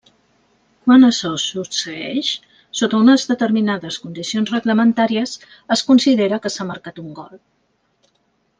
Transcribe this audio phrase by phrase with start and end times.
[0.85, 2.29] Quan açò succeeix,
[2.79, 5.35] sota unes determinades condicions reglamentàries,
[5.77, 7.37] es considera que s'ha marcat un gol.